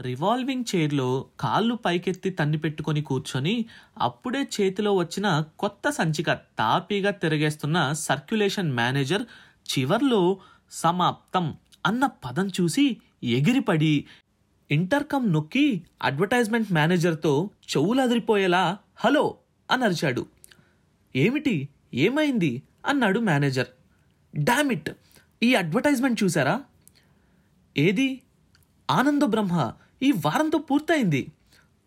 [0.00, 1.06] Revolving చైర్లో
[1.40, 3.54] కాళ్ళు పైకెత్తి తన్ని పెట్టుకొని కూర్చొని
[3.98, 5.26] అప్పుడే చేతిలో వచ్చిన
[5.58, 9.24] కొత్త సంచిక తాపీగా తిరగేస్తున్న సర్క్యులేషన్ మేనేజర్
[9.70, 10.20] చివర్లో
[10.72, 11.46] సమాప్తం
[11.86, 12.84] అన్న పదం చూసి
[13.24, 13.92] ఎగిరిపడి
[14.70, 15.66] ఇంటర్కమ్ నొక్కి
[16.02, 17.32] అడ్వర్టైజ్మెంట్ మేనేజర్తో
[17.70, 18.62] చెవులదిరిపోయేలా
[18.96, 19.24] హలో
[19.70, 20.22] అని అరిచాడు
[21.16, 21.56] ఏమిటి?
[21.94, 22.52] ఏమైంది?
[22.86, 23.70] అన్నాడు మేనేజర్.
[24.34, 24.90] డామిట్
[25.42, 26.54] ఈ అడ్వర్టైజ్మెంట్ చూసారా
[27.76, 28.08] ఏది?
[28.90, 29.54] ఆనంద బ్రహ్మ
[30.02, 31.32] ఈ వారంతో పూర్తయింది.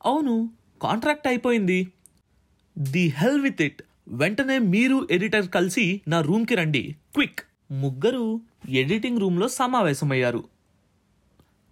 [0.05, 0.49] అవును
[0.81, 1.87] కాంట్రాక్ట్ అయిపోయింది.
[2.79, 3.81] The hell with it.
[4.07, 6.95] వెంటనే మీరు ఎడిటర్ కలిసి నా రూమ్కి రండి.
[7.13, 7.39] క్విక్.
[7.71, 10.43] ముగ్గురు ఎడిటింగ్ రూమ్లో సమావేశమయ్యారు.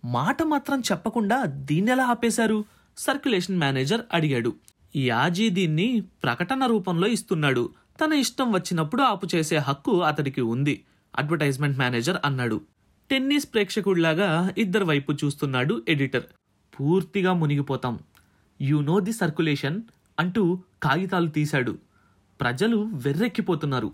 [0.06, 2.66] మాట మాత్రం చెప్పకుండా దీన్నెలా ఆపేశారు?
[2.98, 4.54] సర్క్యులేషన్ మేనేజర్ అడిగాడు.
[4.96, 7.70] యాజీ దీన్ని ప్రకటన రూపంలో ఇస్తున్నాడు.
[8.06, 10.84] తన ఇష్టం వచ్చినప్పుడు ఆపు చేసే హక్కు అతడికి ఉంది
[11.18, 12.62] అడ్వర్టైజ్మెంట్ మేనేజర్ అన్నాడు.
[13.10, 16.24] టెన్నిస్ ప్రేక్షకుడిలాగా ఇద్దరు వైపు చూస్తున్నాడు ఎడిటర్.
[16.80, 18.00] పూర్తిగా మునిగిపోతాం.
[18.62, 19.82] యు నో ది సర్క్యులేషన్
[20.20, 21.78] అంటూ కాగితాలు తీశాడు.
[22.42, 23.92] ప్రజలు వెర్రెక్కిపోతున్నారు.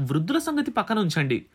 [0.00, 1.46] వృద్ధుల సంగతి పక్కన ఉంచండి.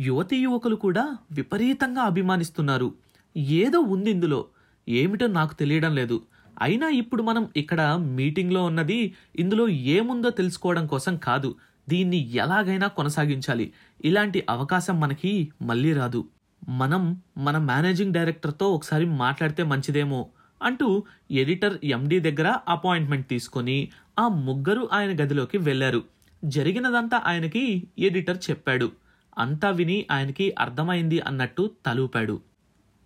[0.00, 2.94] యువతీ యువకులు కూడా విపరీతంగా అభిమానిస్తున్నారు.
[3.36, 4.46] ఏదో ఉంది ఇందులో.
[4.88, 6.22] ఏమిటో నాకు తెలియడం లేదు.
[6.62, 11.54] అయినా ఇప్పుడు మనం ఇక్కడ మీటింగ్లో ఉన్నది ఇందులో ఏముందో తెలుసుకోవడం కోసం కాదు.
[11.88, 13.72] దీన్ని ఎలాగైనా కొనసాగించాలి.
[14.04, 16.28] ఇలాంటి అవకాశం మనకి మళ్ళీ రాదు.
[16.68, 20.28] మనం మన మేనేజింగ్ డైరెక్టర్తో ఒకసారి మాట్లాడితే మంచిదేమో
[20.62, 26.04] అంటూ ఎడిటర్ ఎండి దగ్గర అపాయింట్మెంట్ తీసుకొని ఆ ముగ్గురు ఆయన గదిలోకి వెళ్ళారు
[26.44, 28.92] జరిగినదంతా ఆయనకి ఎడిటర్ చెప్పాడు.
[29.38, 32.40] అంతా విని ఆయనకి అర్థమైంది అన్నట్టు తలూపాడు.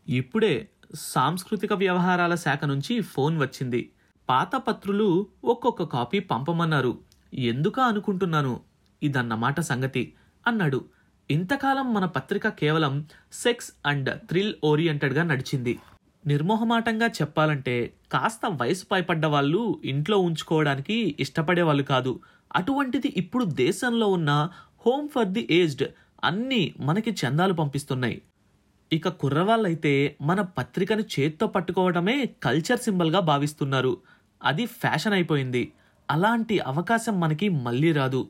[0.08, 3.90] ఇప్పుడే సాంస్కృతిక వ్యవహారాల శాఖ నుంచి ఫోన్ వచ్చింది.
[4.28, 6.98] పాత పత్రులు ఒక్కొక్క కాపీ పంపమన్నారు.
[7.34, 8.60] ఎందుకా అనుకుంటున్నాను?
[9.02, 10.14] ఇదన్నమాట సంగతి
[10.46, 10.84] అన్నాడు.
[11.30, 15.78] ఇంతకాలం మన పత్రిక కేవలం సెక్స్ అండ్ థ్రిల్ ఓరియంటెడ్గా నడిచింది.
[16.26, 22.20] నిర్మోహమాటంగా చెప్పాలంటే కాస్త వయసు పైపడ్డ వాళ్ళు ఇంట్లో ఉంచుకోవడానికి ఇష్టపడే వాళ్ళు కాదు.
[22.56, 24.48] అటువంటిది ఇప్పుడు దేశంలో ఉన్న
[24.86, 25.84] హోమ్ ఫర్ ది ఏజ్డ్
[26.24, 28.22] అన్నీ మనకి చందాలు పంపిస్తున్నాయి.
[28.92, 33.96] ఇక కుర్రవాళ్ళైతే మన పత్రికను చేత్తో పట్టుకోవడమే కల్చర్ సింబల్గా భావిస్తున్నారు.
[34.42, 35.72] అది ఫ్యాషన్ అయిపోయింది.
[36.10, 38.28] అలాంటి అవకాశం మనకి మళ్ళీ రాదు.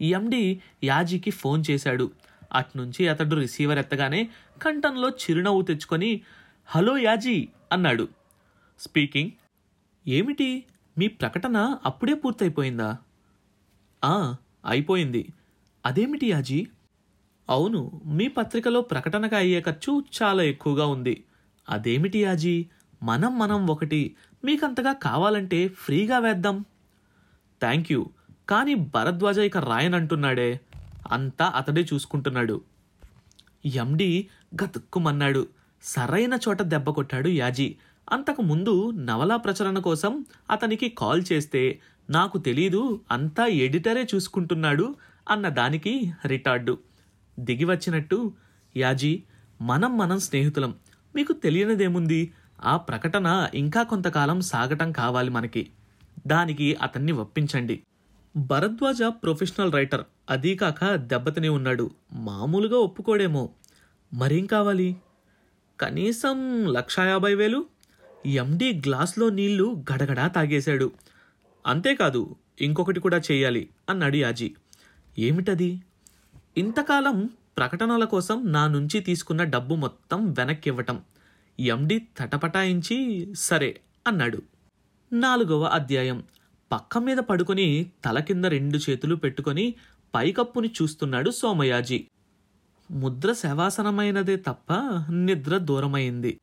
[0.00, 2.10] ఎండి యాజీకి ఫోన్ చేశాడు.
[2.52, 4.30] అట్నుంచి అతడు రిసీవర్ ఎత్తగానే
[4.62, 6.20] కంఠంలో చిరునవ్వు తెచ్చుకొని
[6.66, 8.08] హలో యాజీ అన్నాడు.
[8.80, 9.30] స్పీకింగ్
[10.08, 10.64] ఏమిటి?
[10.98, 12.96] మీ ప్రకటన అప్పుడే పూర్తయిపోయిందా?
[14.04, 15.32] ఆ అయిపోయింది.
[15.86, 16.66] అదేమిటి యాజీ?
[17.48, 21.24] అవును మీ పత్రికలో ప్రకటనగా అయ్యే ఖర్చు చాలా ఎక్కువగా ఉంది.
[21.68, 22.66] అదేమిటి యాజీ?
[23.02, 24.16] మనం మనం ఒకటి.
[24.44, 26.64] మీకంతగా కావాలంటే ఫ్రీగా వేద్దాం.
[27.60, 28.06] Thank you.
[28.48, 30.60] కానీ భరద్వాజ ఇక రాయనంటున్నాడే.
[31.10, 32.60] అంతా అతడే చూసుకుంటున్నాడు.
[33.66, 34.28] ఎండి
[34.64, 35.48] గతుక్కుమన్నాడు.
[35.82, 37.76] సరైన చోట దెబ్బ కొట్టాడు యాజీ.
[38.10, 44.94] అంతకు ముందు నవలా ప్రచురణ కోసం అతనికి కాల్ చేస్తే నాకు తెలీదు అంతా ఎడిటరే చూసుకుంటున్నాడు
[45.28, 46.78] అన్న దానికి రిటార్డు.
[47.40, 48.32] దిగి వచ్చినట్టు
[48.76, 49.22] యాజీ
[49.60, 50.74] మనం మనం స్నేహితులం.
[51.14, 52.32] మీకు తెలియనిదేముంది?
[52.64, 55.70] ఆ ప్రకటన ఇంకా కొంతకాలం సాగటం కావాలి మనకి.
[56.26, 57.82] దానికి అతన్ని ఒప్పించండి.
[58.36, 60.04] Bharadwaja professional writer.
[60.30, 61.90] అదీ కాక దెబ్బతిని ఉన్నాడు.
[62.12, 63.48] మామూలుగా ఒప్పుకోడేమో.
[64.14, 64.96] మరేం కావాలి?
[65.80, 67.66] కనీసం లక్షా యాభై వేలు?
[68.26, 70.92] ఎండి గ్లాస్లో నీళ్ళు గడగడా తాగేశాడు.
[71.66, 74.54] అంతేకాదు ఇంకొకటి కూడా చేయాలి అన్నాడు యాజీ.
[75.18, 75.82] ఏమిటది?
[76.58, 81.02] ఇంతకాలం ప్రకటనల కోసం నా నుంచి తీసుకున్న డబ్బు మొత్తం వెనక్కి ఇవ్వటం
[81.60, 84.42] ఎండి తటపటాయించి సరే అన్నాడు.
[85.12, 86.24] నాలుగవ అధ్యాయం.
[86.72, 89.74] పక్క మీద పడుకుని తల కింద రెండు చేతులు పెట్టుకొని
[90.14, 92.06] పైకప్పుని చూస్తున్నాడు సోమయాజీ.
[92.90, 94.72] ముద్ర శవాసనమైనదే తప్ప
[95.10, 96.40] నిద్ర దూరమైంది.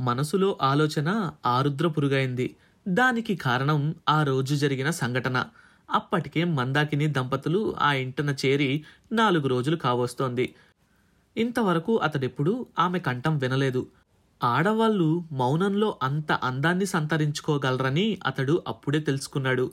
[0.00, 2.56] మనసులో ఆలోచన ఆరుద్ర పురుగైంది
[2.88, 5.46] దానికి కారణం ఆ రోజు జరిగిన సంఘటన.
[5.90, 10.54] అప్పటికే మందాకిని దంపతులు ఆ ఇంటన చేరి నాలుగు రోజులు కావస్తోంది.
[11.36, 13.86] ఇంతవరకు అతడెప్పుడు ఆమె కంఠం వినలేదు.
[14.42, 19.72] ఆడవాళ్ళు మౌనంలో అంత అందాన్ని సంతరించుకోగలరని అతడు అప్పుడే తెలుసుకున్నాడు.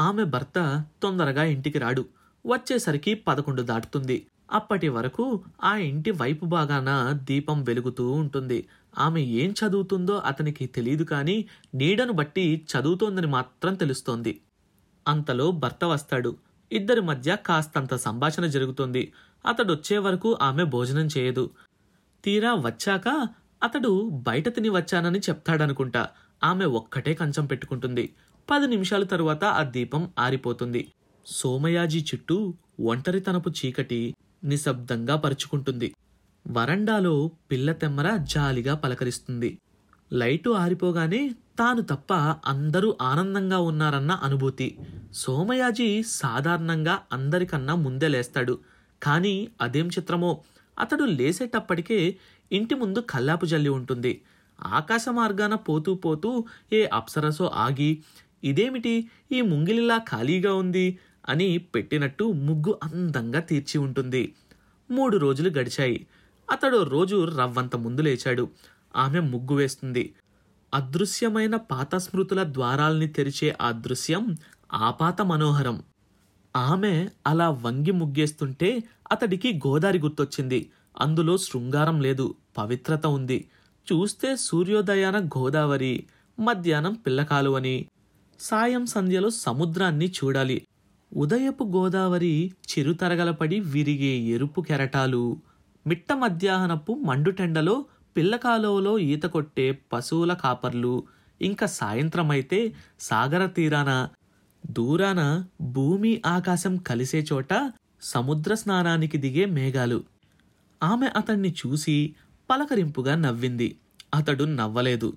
[0.00, 2.04] ఆమె భర్త తొందరగా ఇంటికి రాడు.
[2.46, 4.26] వచ్చేసరికి పదకొండు దాటుతుంది.
[4.52, 8.68] అప్పటి వరకు ఆ ఇంటి వైపు బాగాన దీపం వెలుగుతూ ఉంటుంది.
[8.98, 14.40] ఆమె ఏం చదువుతుందో అతనికి తెలియదు కానీ నీడను బట్టి చదువుతోందని మాత్రం తెలుస్తోంది.
[15.08, 16.36] అంతలో భర్త వస్తాడు.
[16.72, 19.12] ఇద్దరి మధ్య కాస్తంత సంభాషణ జరుగుతుంది.
[19.46, 21.50] అతడు వరకు ఆమె భోజనం చేయదు.
[22.24, 23.28] తీరా వచ్చాక
[23.62, 26.08] అతడు బయట తిని వచ్చానని చెప్తాడనుకుంటా.
[26.44, 28.14] ఆమె ఒక్కటే కంచం పెట్టుకుంటుంది.
[28.50, 30.92] పది నిమిషాల తరువాత ఆ దీపం ఆరిపోతుంది.
[31.26, 34.14] సోమయాజీ చుట్టూ ఒంటరితనపు చీకటి
[34.44, 35.94] నిశ్శబ్దంగా పరుచుకుంటుంది.
[36.48, 39.58] వరండాలో పిల్ల తెమ్మర జాలిగా పలకరిస్తుంది.
[40.12, 42.12] లైటు ఆరిపోగానే తాను తప్ప
[42.46, 44.78] అందరూ ఆనందంగా ఉన్నారన్న అనుభూతి.
[45.12, 48.58] సోమయాజీ సాధారణంగా అందరికన్నా ముందే లేస్తాడు.
[49.02, 50.42] కానీ అదేం చిత్రమో?
[50.78, 52.16] అతడు లేసేటప్పటికే
[52.52, 54.22] ఇంటి ముందు కల్లాపు జల్లి ఉంటుంది.
[54.62, 58.02] ఆకాశ మార్గాన పోతూ పోతూ ఏ అప్సరసో ఆగి
[58.44, 59.10] ఇదేమిటి?
[59.32, 60.98] ఈ ముంగిలిలా ఖాళీగా ఉంది
[61.28, 64.34] అని పెట్టినట్టు ముగ్గు అందంగా తీర్చి ఉంటుంది.
[64.90, 66.06] మూడు రోజులు గడిచాయి.
[66.50, 68.48] అతడు రోజు రవ్వంత ముందు లేచాడు.
[68.96, 70.14] ఆమె ముగ్గు వేస్తుంది.
[70.74, 74.36] అదృశ్యమైన పాత స్మృతుల ద్వారాల్ని తెరిచే ఆ దృశ్యం
[74.72, 75.82] ఆపాత మనోహరం.
[76.56, 78.82] ఆమె అలా వంగి ముగ్గేస్తుంటే
[79.12, 80.70] అతడికి గోదారి గుర్తొచ్చింది.
[80.96, 82.26] అందులో శృంగారం లేదు
[82.58, 83.38] పవిత్రత ఉంది.
[83.86, 85.94] చూస్తే సూర్యోదయాన గోదావరి
[86.38, 87.76] మధ్యాహ్నం పిల్లకాలువని
[88.40, 90.58] సాయం సంధ్యలో సముద్రాన్ని చూడాలి.
[91.12, 92.32] ఉదయపు గోదావరి
[92.70, 95.22] చిరుతరగలపడి విరిగే ఎరుపు కెరటాలు
[95.86, 97.76] మిట్ట మధ్యాహ్నపు మండుటెండలో
[98.16, 100.94] పిల్లకాలువలో ఈత కొట్టే పశువుల కాపర్లు
[101.40, 102.58] ఇంకా సాయంత్రం అయితే
[103.00, 103.92] సాగర తీరాన
[104.64, 105.22] దూరాన
[105.62, 107.52] భూమి ఆకాశం కలిసే చోట
[108.02, 109.98] సముద్ర స్నానానికి దిగే మేఘాలు.
[110.82, 112.14] ఆమె అతన్ని చూసి
[112.50, 113.78] పలకరింపుగా నవ్వింది.
[114.14, 115.16] అతడు నవ్వలేదు.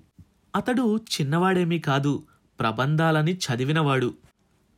[0.56, 2.22] అతడు చిన్నవాడేమీ కాదు
[2.60, 4.14] ప్రబంధాలని చదివినవాడు.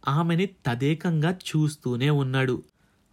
[0.09, 2.63] ఆమెని తదేకంగా చూస్తూనే ఉన్నాడు.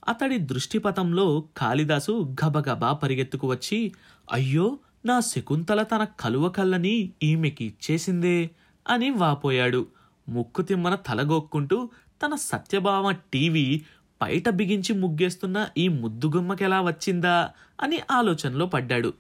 [0.08, 3.94] అతడి దృష్టిపథంలో కాళిదాసు గబగబా పరిగెత్తుకు వచ్చి
[4.32, 8.50] అయ్యో నా శకుంతల తన కలువ కళ్ళని ఈమెకి ఇచ్చేసిందే
[8.88, 9.88] అని వాపోయాడు.
[10.30, 11.90] ముక్కు తిమ్మన తలగొక్కుంటూ
[12.26, 13.82] తన సత్యభామ టీవీ
[14.22, 17.50] బయట బిగించి ముగ్గేస్తున్న ఈ ముద్దుగుమ్మకెలా వచ్చిందా
[17.82, 19.14] అని ఆలోచనలో పడ్డాడు.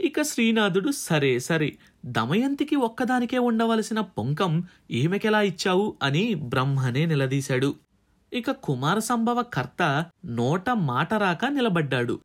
[0.00, 7.74] ఇక శ్రీనాథుడు సరే సరే దమయంతికి ఒక్కదానికే ఉండవలసిన పొంకం ఈమెకెలా ఇచ్చావు అని బ్రహ్మనే నిలదీశాడు.
[8.32, 12.20] ఇక కుమార సంభవ కర్త నోట మాట రాక నిలబడ్డాడు.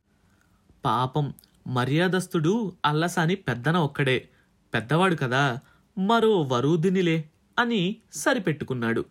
[0.84, 1.34] పాపం
[1.66, 4.28] మర్యాదస్తుడు అల్లసాని పెద్దన ఒక్కడే.
[4.74, 5.58] పెద్దవాడు కదా
[5.98, 9.04] మరో వరూదినిలే అని సరిపెట్టుకున్నాడు.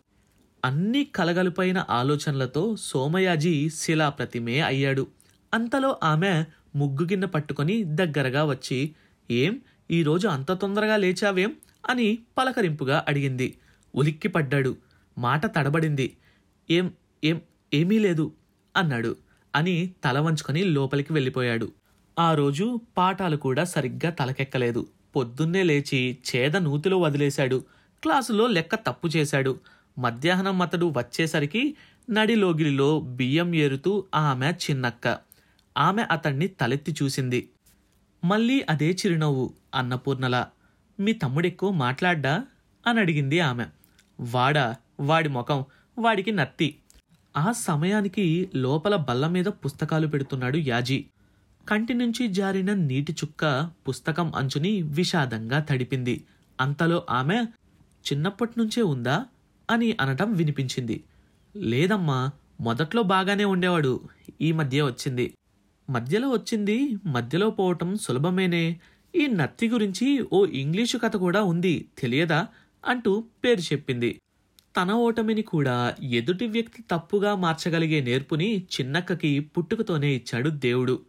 [0.66, 5.06] అన్ని కలగలుపైన ఆలోచనలతో సోమయాజీ శిలాప్రతిమే అయ్యాడు.
[5.54, 6.44] అంతలో ఆమె
[6.76, 8.94] ముగ్గు గిన్నె పట్టుకొని దగ్గరగా వచ్చి
[9.30, 9.60] ఏం?
[9.90, 11.52] ఈరోజు అంత తొందరగా లేచావేం?
[11.88, 13.58] అని పలకరింపుగా అడిగింది.
[13.94, 14.76] ఉలిక్కి పడ్డాడు.
[15.18, 16.16] మాట తడబడింది.
[16.70, 16.92] ఏం
[17.24, 17.40] ఏం
[17.74, 18.32] ఏమీ లేదు
[18.76, 19.16] అన్నాడు
[19.56, 21.72] అని తల వంచుకొని లోపలికి వెళ్ళిపోయాడు.
[22.18, 24.86] ఆ రోజు పాఠాలు కూడా సరిగ్గా తలకెక్కలేదు.
[25.16, 27.64] పొద్దున్నే లేచి చేద నూతిలో వదిలేశాడు.
[28.02, 29.60] క్లాసులో లెక్క తప్పు చేశాడు.
[29.98, 31.76] మధ్యాహ్నం అతడు వచ్చేసరికి
[32.10, 35.18] నడిలోగిలిలో బియ్యం ఏరుతూ ఆమె చిన్నక్క.
[35.78, 37.48] ఆమె అతన్ని తలెత్తి చూసింది.
[38.24, 40.48] మళ్ళీ అదే చిరునవ్వు అన్నపూర్ణలా.
[41.00, 42.44] మీ తమ్ముడెక్కువ మాట్లాడ్డా?
[42.86, 43.66] అని అడిగింది ఆమె.
[44.20, 44.76] వాడా?
[45.00, 45.64] వాడి ముఖం.
[45.98, 46.76] వాడికి నత్తి.
[47.36, 51.04] ఆ సమయానికి లోపల బల్ల మీద పుస్తకాలు పెడుతున్నాడు యాజీ.
[51.68, 56.24] కంటి నుంచి జారిన నీటి చుక్క పుస్తకం అంచుని విషాదంగా తడిపింది.
[56.60, 57.44] అంతలో ఆమె
[58.12, 59.24] చిన్నప్పటి నుంచే ఉందా?
[59.70, 61.04] అని అనటం వినిపించింది.
[61.56, 62.30] లేదమ్మా
[62.60, 64.00] మొదట్లో బాగానే ఉండేవాడు.
[64.40, 65.34] ఈ మధ్య వచ్చింది.
[65.90, 68.80] మధ్యలో వచ్చింది మధ్యలో పోవటం సులభమేనే.
[69.16, 72.46] ఈ నత్తి గురించి ఓ ఇంగ్లీషు కథ కూడా ఉంది తెలియదా?
[72.86, 74.20] అంటూ పేరు చెప్పింది.
[74.76, 81.00] తన ఓటమిని కూడా ఎదుటి వ్యక్తి తప్పుగా మార్చగలిగే నేర్పుని చిన్నక్కకి పుట్టుకతోనే ఇచ్చాడు దేవుడు.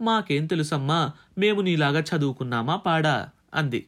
[0.00, 3.86] మాకేం తెలుసమ్మా మేము నీలాగా చదువుకున్నామా పాడా అంది.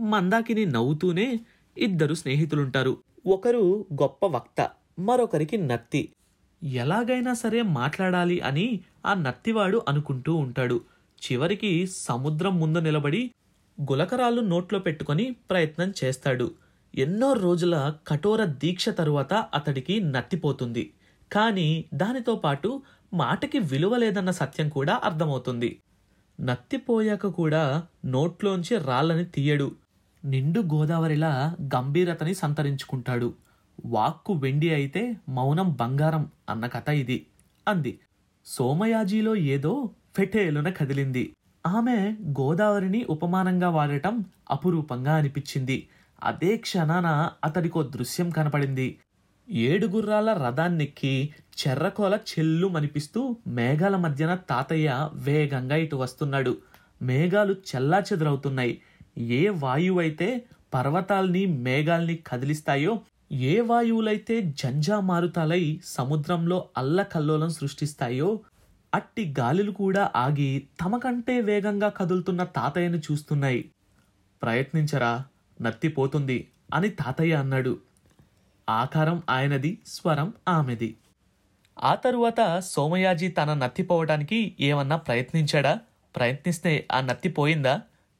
[0.00, 1.40] మందాకిని నవ్వుతూనే
[1.78, 2.98] ఇద్దరు స్నేహితులుంటారు.
[3.26, 6.12] ఒకరు గొప్ప వక్త మరొకరికి నత్తి.
[6.64, 10.80] ఎలాగైనా సరే మాట్లాడాలి అని ఆ నత్తివాడు అనుకుంటూ ఉంటాడు.
[11.22, 13.30] చివరికి సముద్రం ముందు నిలబడి
[13.90, 16.54] గులకరాలు నోట్లో పెట్టుకొని ప్రయత్నం చేస్తాడు.
[16.94, 20.92] ఎన్నో రోజుల కఠోర దీక్ష తరువాత అతడికి నత్తిపోతుంది
[21.32, 22.82] కానీ దానితో పాటు
[23.14, 25.80] మాటకి విలువ లేదన్న సత్యం కూడా అర్థమవుతుంది.
[26.40, 29.72] నత్తిపోయాక కూడా నోట్లోంచి రాళ్ళని తీయడు.
[30.24, 33.34] నిండు గోదావరిలా గంభీరతని సంతరించుకుంటాడు.
[33.86, 37.26] వాక్కు వెండి అయితే మౌనం బంగారం అన్న కథ ఇది
[37.68, 38.00] అంది.
[38.46, 41.36] సోమయాజీలో ఏదో ఫెటేలున కదిలింది.
[41.66, 45.88] ఆమె గోదావరిని ఉపమానంగా వాడటం అపురూపంగా అనిపించింది.
[46.22, 48.98] అదే క్షణాన అతడికో దృశ్యం కనపడింది.
[49.50, 56.58] ఏడుగుర్రాల రథాన్నెక్కి చెర్రకోల చెల్లుమనిపిస్తూ మేఘాల మధ్యన తాతయ్య వేగంగా ఇటు వస్తున్నాడు.
[57.02, 58.80] మేఘాలు చెల్లా చెదరవుతున్నాయి
[59.20, 63.00] ఏ వాయువైతే పర్వతాల్ని మేఘాల్ని కదిలిస్తాయో
[63.32, 68.40] ఏ వాయువులైతే జంజా మారుతాలై సముద్రంలో అల్లకల్లోలం సృష్టిస్తాయో
[68.94, 73.70] అట్టి గాలులు కూడా ఆగి తమకంటే వేగంగా కదులుతున్న తాతయ్యను చూస్తున్నాయి.
[74.42, 75.24] ప్రయత్నించరా
[75.60, 77.78] నత్తిపోతుంది అని తాతయ్య అన్నాడు.
[78.68, 80.96] ఆకారం ఆయనది స్వరం ఆమెది.
[81.82, 85.78] ఆ తరువాత సోమయాజీ తన నత్తిపోవటానికి ఏమన్నా ప్రయత్నించాడా?
[86.16, 87.80] ప్రయత్నిస్తే ఆ నత్తి పోయిందా?